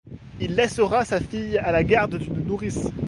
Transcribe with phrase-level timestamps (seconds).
[0.39, 2.87] Il laissera sa fille à la garde d'une nourrice.